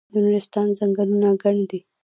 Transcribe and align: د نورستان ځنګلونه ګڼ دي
د 0.13 0.13
نورستان 0.23 0.67
ځنګلونه 0.77 1.27
ګڼ 1.41 1.55
دي 1.69 1.79